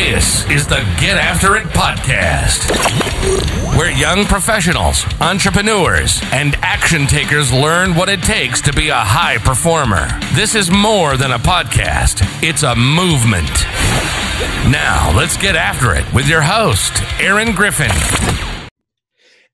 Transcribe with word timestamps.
This 0.00 0.48
is 0.48 0.66
the 0.66 0.80
Get 0.98 1.18
After 1.18 1.56
It 1.56 1.66
podcast, 1.66 2.70
where 3.76 3.90
young 3.90 4.24
professionals, 4.24 5.04
entrepreneurs, 5.20 6.22
and 6.32 6.56
action 6.62 7.06
takers 7.06 7.52
learn 7.52 7.94
what 7.94 8.08
it 8.08 8.22
takes 8.22 8.62
to 8.62 8.72
be 8.72 8.88
a 8.88 8.94
high 8.94 9.36
performer. 9.36 10.08
This 10.32 10.54
is 10.54 10.70
more 10.70 11.18
than 11.18 11.32
a 11.32 11.38
podcast, 11.38 12.22
it's 12.42 12.62
a 12.62 12.74
movement. 12.74 13.50
Now, 14.72 15.12
let's 15.14 15.36
get 15.36 15.54
after 15.54 15.94
it 15.94 16.10
with 16.14 16.26
your 16.26 16.40
host, 16.40 17.02
Aaron 17.20 17.54
Griffin. 17.54 17.90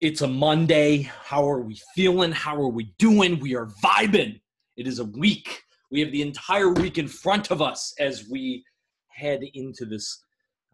It's 0.01 0.23
a 0.23 0.29
Monday. 0.29 1.11
How 1.25 1.51
are 1.51 1.61
we 1.61 1.81
feeling? 1.97 2.31
How 2.31 2.55
are 2.55 2.69
we 2.69 2.95
doing? 3.01 3.41
We 3.41 3.57
are 3.57 3.67
vibing. 3.83 4.41
It 4.77 4.87
is 4.87 5.01
a 5.01 5.05
week. 5.07 5.65
We 5.91 6.01
have 6.03 6.13
the 6.13 6.23
entire 6.23 6.71
week 6.71 6.99
in 6.99 7.09
front 7.09 7.51
of 7.51 7.61
us 7.61 7.93
as 7.99 8.29
we 8.31 8.65
head 9.09 9.43
into 9.55 9.85
this 9.85 10.23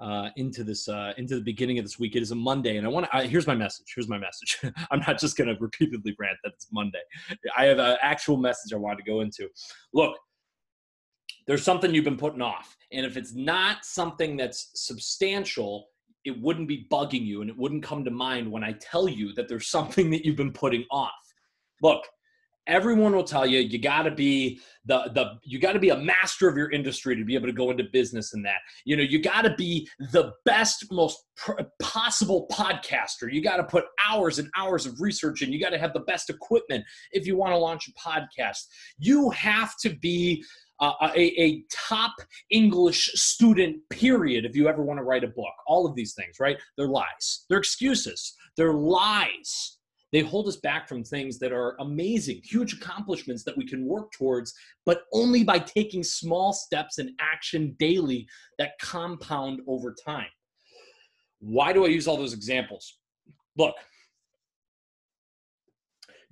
uh, 0.03 0.31
into 0.37 0.65
this 0.65 0.89
uh, 0.89 1.13
into 1.17 1.37
the 1.37 1.41
beginning 1.41 1.79
of 1.79 1.85
this 1.85 1.99
week. 1.99 2.17
It 2.17 2.23
is 2.23 2.33
a 2.33 2.35
Monday, 2.35 2.77
and 2.77 2.87
I 2.87 2.91
want 2.91 3.07
to. 3.11 3.23
Here's 3.23 3.47
my 3.47 3.55
message. 3.55 3.87
Here's 3.95 4.09
my 4.09 4.19
message. 4.19 4.59
I'm 4.91 5.01
not 5.01 5.19
just 5.19 5.37
going 5.37 5.49
to 5.49 5.57
repeatedly 5.61 6.15
rant 6.19 6.39
that 6.43 6.53
it's 6.55 6.67
Monday. 6.73 7.03
I 7.57 7.67
have 7.67 7.79
an 7.79 7.97
actual 8.03 8.37
message 8.37 8.73
I 8.73 8.77
want 8.77 8.99
to 8.99 9.05
go 9.05 9.21
into. 9.21 9.49
Look, 9.95 10.19
there's 11.47 11.63
something 11.63 11.95
you've 11.95 12.05
been 12.05 12.17
putting 12.17 12.43
off, 12.43 12.77
and 12.91 13.07
if 13.07 13.17
it's 13.17 13.33
not 13.33 13.85
something 13.85 14.37
that's 14.37 14.73
substantial, 14.75 15.87
it 16.25 16.41
wouldn't 16.41 16.67
be 16.67 16.87
bugging 16.91 17.25
you, 17.25 17.41
and 17.41 17.49
it 17.49 17.57
wouldn't 17.57 17.85
come 17.85 18.05
to 18.05 18.11
mind 18.11 18.51
when 18.51 18.65
I 18.65 18.73
tell 18.73 19.09
you 19.09 19.33
that 19.35 19.49
there's 19.49 19.69
something 19.69 20.11
that 20.11 20.25
you've 20.25 20.37
been 20.37 20.53
putting 20.53 20.85
off. 20.91 21.13
Look, 21.81 22.03
everyone 22.67 23.15
will 23.15 23.25
tell 23.25 23.47
you 23.47 23.59
you 23.59 23.79
got 23.79 24.03
to 24.03 24.11
be 24.11 24.61
the 24.85 25.11
the 25.15 25.39
you 25.45 25.59
got 25.59 25.73
to 25.73 25.79
be 25.79 25.91
a 25.91 25.97
master 25.97 26.49
of 26.49 26.57
your 26.57 26.71
industry 26.71 27.17
to 27.17 27.25
be 27.25 27.35
able 27.35 27.47
to 27.47 27.53
go 27.53 27.71
into 27.71 27.85
business 27.93 28.35
in 28.35 28.43
that 28.43 28.59
you 28.85 28.97
know 28.97 29.03
you 29.03 29.21
got 29.21 29.43
to 29.43 29.55
be 29.55 29.89
the 30.13 30.33
best 30.45 30.87
most 30.91 31.25
pr- 31.37 31.61
possible 31.81 32.47
podcaster 32.53 33.33
you 33.33 33.43
got 33.43 33.57
to 33.57 33.65
put 33.65 33.85
hours 34.09 34.39
and 34.39 34.49
hours 34.57 34.87
of 34.87 35.01
research 35.01 35.43
in 35.43 35.53
you 35.53 35.61
got 35.61 35.71
to 35.71 35.79
have 35.79 35.93
the 35.93 36.01
best 36.01 36.31
equipment 36.31 36.85
if 37.11 37.27
you 37.27 37.37
want 37.37 37.53
to 37.53 37.57
launch 37.57 37.89
a 37.89 38.09
podcast 38.09 38.65
you 38.99 39.31
have 39.31 39.75
to 39.81 39.91
be 39.97 40.43
uh, 40.81 40.95
a, 41.15 41.41
a 41.41 41.63
top 41.71 42.13
English 42.51 43.09
student, 43.15 43.77
period, 43.89 44.45
if 44.45 44.57
you 44.57 44.69
ever 44.69 44.83
want 44.83 44.99
to 44.99 45.05
write 45.05 45.23
a 45.23 45.29
book. 45.29 45.53
All 45.69 45.87
of 45.87 45.95
these 45.95 46.13
things, 46.15 46.41
right? 46.41 46.57
They're 46.77 46.89
lies. 46.89 47.45
They're 47.49 47.59
excuses. 47.59 48.35
They're 48.57 48.75
lies 48.75 49.79
they 50.13 50.21
hold 50.21 50.47
us 50.47 50.57
back 50.57 50.89
from 50.89 51.03
things 51.03 51.39
that 51.39 51.53
are 51.53 51.75
amazing, 51.81 52.43
huge 52.45 52.75
accomplishments 52.75 53.45
that 53.45 53.57
we 53.57 53.67
can 53.67 53.87
work 53.87 54.13
towards, 54.13 54.53
but 54.85 55.05
only 55.13 55.43
by 55.43 55.59
taking 55.59 56.05
small 56.05 56.53
steps 56.53 56.99
and 56.99 57.11
action 57.19 57.75
daily 57.79 58.29
that 58.59 58.79
compound 58.79 59.61
over 59.67 59.95
time. 60.05 60.29
Why 61.41 61.73
do 61.73 61.85
I 61.85 61.89
use 61.89 62.07
all 62.07 62.19
those 62.19 62.35
examples? 62.35 62.99
Look, 63.57 63.75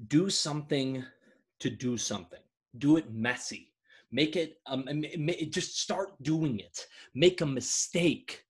do 0.08 0.28
something 0.28 1.02
to 1.60 1.70
do 1.70 1.96
something, 1.96 2.40
do 2.78 2.96
it 2.96 3.12
messy. 3.12 3.66
Make 4.12 4.34
it, 4.34 4.58
um, 4.66 5.04
just 5.50 5.80
start 5.80 6.10
doing 6.22 6.58
it. 6.58 6.86
Make 7.14 7.42
a 7.42 7.46
mistake. 7.46 8.44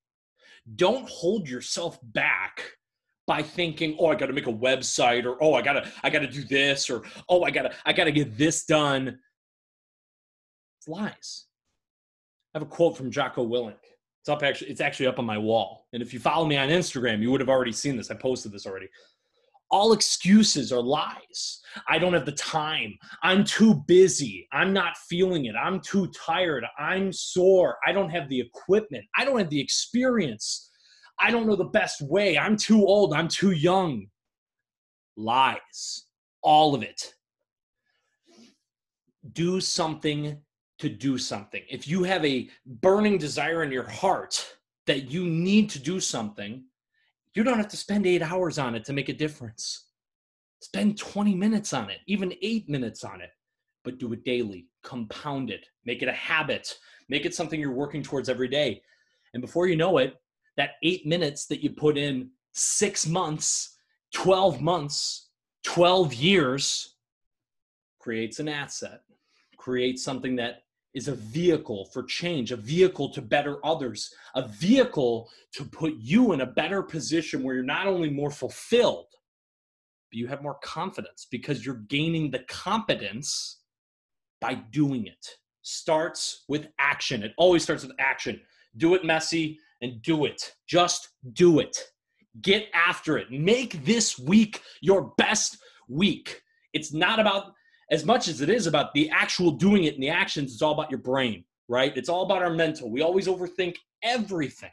Don't 0.77 1.07
hold 1.07 1.47
yourself 1.47 1.99
back 2.03 2.63
by 3.31 3.45
thinking, 3.45 3.97
oh, 4.01 4.09
I 4.09 4.17
got 4.17 4.27
to 4.27 4.33
make 4.33 4.49
a 4.49 4.53
website, 4.53 5.25
or 5.25 5.41
oh, 5.41 5.55
I 5.55 5.63
gotta, 5.63 5.89
I 6.03 6.11
gotta 6.11 6.27
do 6.27 6.43
this, 6.43 6.91
or 6.91 7.05
oh, 7.29 7.45
I 7.45 7.53
gotta, 7.53 7.73
I 7.87 7.93
gotta 7.93 8.11
get 8.11 8.37
this 8.37 8.65
done. 8.65 9.21
It's 10.81 10.89
lies. 10.89 11.47
I 12.53 12.59
have 12.59 12.67
a 12.67 12.69
quote 12.69 12.97
from 12.97 13.09
Jocko 13.09 13.47
Willink. 13.47 13.77
It's 14.21 14.29
up 14.29 14.43
actually, 14.43 14.73
it's 14.73 14.81
actually 14.81 15.07
up 15.07 15.21
on 15.21 15.27
my 15.27 15.39
wall. 15.39 15.87
And 15.93 16.03
if 16.03 16.13
you 16.13 16.19
follow 16.19 16.45
me 16.45 16.57
on 16.57 16.71
Instagram, 16.71 17.23
you 17.23 17.31
would 17.31 17.41
have 17.41 17.49
already 17.49 17.71
seen 17.71 17.97
this. 17.97 18.11
I 18.11 18.17
posted 18.17 18.51
this 18.51 18.67
already. 18.67 18.89
All 19.71 19.93
excuses 19.93 20.73
are 20.73 20.83
lies. 20.83 21.61
I 21.89 22.01
don't 22.01 22.15
have 22.15 22.27
the 22.27 22.33
time. 22.33 22.99
I'm 23.23 23.45
too 23.45 23.77
busy. 23.87 24.49
I'm 24.53 24.73
not 24.73 24.97
feeling 24.97 25.45
it. 25.45 25.55
I'm 25.55 25.79
too 25.79 26.11
tired. 26.27 26.65
I'm 26.81 27.13
sore. 27.13 27.77
I 27.87 27.93
don't 27.93 28.11
have 28.11 28.29
the 28.29 28.41
equipment. 28.41 29.05
I 29.17 29.25
don't 29.25 29.39
have 29.39 29.51
the 29.51 29.61
experience. 29.61 30.70
I 31.21 31.31
don't 31.31 31.47
know 31.47 31.57
the 31.57 31.65
best 31.65 32.01
way. 32.01 32.39
I'm 32.39 32.57
too 32.57 32.87
old. 32.87 33.13
I'm 33.13 33.29
too 33.29 33.51
young. 33.51 34.07
Lies. 35.17 36.07
All 36.43 36.75
of 36.75 36.83
it. 36.83 37.13
Do 39.33 39.61
something 39.61 40.39
to 40.79 40.89
do 40.89 41.19
something. 41.19 41.63
If 41.69 41.87
you 41.87 42.03
have 42.05 42.25
a 42.25 42.49
burning 42.65 43.19
desire 43.19 43.63
in 43.63 43.71
your 43.71 43.89
heart 43.89 44.57
that 44.87 45.11
you 45.11 45.27
need 45.27 45.69
to 45.71 45.79
do 45.79 46.01
something, 46.01 46.65
you 47.35 47.45
don't 47.45 47.59
have 47.59 47.69
to 47.69 47.77
spend 47.77 48.07
eight 48.07 48.23
hours 48.23 48.59
on 48.59 48.75
it 48.75 48.85
to 48.87 48.95
make 48.95 49.11
a 49.11 49.15
difference. 49.15 49.89
Spend 50.63 50.99
20 50.99 51.35
minutes 51.35 51.73
on 51.75 51.91
it, 51.91 51.99
even 52.07 52.35
eight 52.43 52.69
minutes 52.69 53.05
on 53.05 53.21
it, 53.21 53.31
but 53.85 53.99
do 53.99 54.13
it 54.15 54.25
daily. 54.25 54.69
Compound 54.83 55.51
it. 55.51 55.67
Make 55.85 56.03
it 56.03 56.09
a 56.09 56.13
habit. 56.13 56.75
Make 57.11 57.27
it 57.27 57.35
something 57.35 57.61
you're 57.61 57.73
working 57.73 58.03
towards 58.03 58.29
every 58.29 58.49
day. 58.49 58.83
And 59.35 59.43
before 59.43 59.69
you 59.69 59.77
know 59.77 59.99
it, 59.99 60.15
that 60.61 60.73
eight 60.83 61.07
minutes 61.07 61.47
that 61.47 61.63
you 61.63 61.71
put 61.71 61.97
in 61.97 62.29
six 62.53 63.07
months, 63.07 63.79
12 64.13 64.61
months, 64.61 65.31
12 65.65 66.13
years 66.13 66.97
creates 67.99 68.41
an 68.41 68.47
asset, 68.47 69.01
creates 69.57 70.05
something 70.05 70.37
that 70.37 70.65
is 70.93 71.09
a 71.09 71.15
vehicle 71.15 71.87
for 71.87 72.03
change, 72.03 72.53
a 72.53 72.57
vehicle 72.57 73.09
to 73.09 73.23
better 73.23 73.65
others, 73.65 74.13
a 74.35 74.47
vehicle 74.49 75.31
to 75.55 75.65
put 75.65 75.95
you 75.95 76.33
in 76.33 76.43
a 76.43 76.47
better 76.47 76.83
position 76.83 77.43
where 77.43 77.55
you're 77.55 77.65
not 77.65 77.87
only 77.87 78.11
more 78.11 78.31
fulfilled, 78.31 79.07
but 80.11 80.19
you 80.19 80.27
have 80.27 80.43
more 80.43 80.59
confidence 80.63 81.27
because 81.31 81.65
you're 81.65 81.87
gaining 81.89 82.31
the 82.31 82.41
competence 82.49 83.61
by 84.43 84.53
doing 84.53 85.07
it. 85.07 85.27
Starts 85.63 86.45
with 86.49 86.69
action. 86.79 87.23
It 87.23 87.33
always 87.39 87.63
starts 87.63 87.83
with 87.83 87.97
action. 87.99 88.43
Do 88.77 88.95
it 88.95 89.07
messy, 89.07 89.59
and 89.81 90.03
do 90.03 90.25
it. 90.25 90.55
Just 90.69 91.09
do 91.33 91.61
it. 91.61 91.77
Get 92.41 92.69
after 92.75 93.19
it. 93.19 93.31
Make 93.31 93.85
this 93.85 94.19
week 94.19 94.63
your 94.81 95.13
best 95.19 95.59
week. 95.89 96.43
It's 96.73 96.93
not 96.93 97.19
about, 97.19 97.53
as 97.91 98.05
much 98.05 98.29
as 98.29 98.41
it 98.41 98.51
is 98.51 98.67
about 98.67 98.95
the 98.95 99.11
actual 99.11 99.51
doing 99.51 99.85
it 99.85 99.95
and 99.95 100.03
the 100.03 100.11
actions, 100.11 100.53
it's 100.53 100.63
all 100.63 100.73
about 100.73 100.91
your 100.91 101.01
brain, 101.01 101.45
right? 101.69 101.97
It's 101.97 102.09
all 102.09 102.23
about 102.23 102.43
our 102.43 102.55
mental. 102.55 102.91
We 102.91 103.03
always 103.03 103.27
overthink 103.27 103.75
everything. 104.03 104.71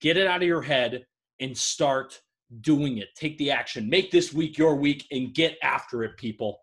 Get 0.00 0.16
it 0.16 0.26
out 0.26 0.42
of 0.42 0.48
your 0.48 0.62
head 0.62 1.04
and 1.40 1.56
start 1.56 2.20
doing 2.60 2.98
it. 2.98 3.08
Take 3.14 3.36
the 3.38 3.50
action. 3.50 3.88
Make 3.88 4.10
this 4.10 4.32
week 4.32 4.56
your 4.56 4.76
week 4.76 5.06
and 5.10 5.34
get 5.34 5.58
after 5.62 6.02
it, 6.04 6.16
people. 6.16 6.60